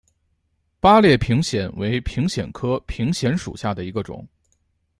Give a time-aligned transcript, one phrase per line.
[0.79, 4.27] 八列平藓为平藓科平藓属下的一个种。